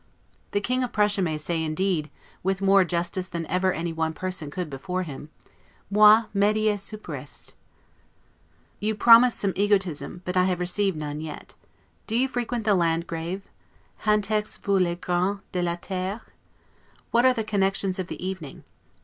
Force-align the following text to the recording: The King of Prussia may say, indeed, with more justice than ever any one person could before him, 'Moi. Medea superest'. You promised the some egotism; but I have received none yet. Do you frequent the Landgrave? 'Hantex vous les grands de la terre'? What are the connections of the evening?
The 0.49 0.61
King 0.61 0.83
of 0.83 0.91
Prussia 0.93 1.21
may 1.21 1.37
say, 1.37 1.61
indeed, 1.63 2.09
with 2.41 2.59
more 2.59 2.83
justice 2.83 3.27
than 3.29 3.45
ever 3.45 3.71
any 3.71 3.93
one 3.93 4.13
person 4.13 4.49
could 4.49 4.67
before 4.67 5.03
him, 5.03 5.29
'Moi. 5.91 6.23
Medea 6.33 6.77
superest'. 6.79 7.53
You 8.79 8.95
promised 8.95 9.35
the 9.35 9.39
some 9.41 9.53
egotism; 9.55 10.23
but 10.25 10.35
I 10.35 10.45
have 10.45 10.59
received 10.59 10.97
none 10.97 11.21
yet. 11.21 11.53
Do 12.07 12.15
you 12.17 12.27
frequent 12.27 12.65
the 12.65 12.73
Landgrave? 12.73 13.43
'Hantex 14.03 14.57
vous 14.57 14.79
les 14.79 14.95
grands 14.95 15.39
de 15.51 15.61
la 15.61 15.75
terre'? 15.79 16.21
What 17.11 17.23
are 17.23 17.33
the 17.35 17.43
connections 17.43 17.99
of 17.99 18.07
the 18.07 18.25
evening? 18.25 18.63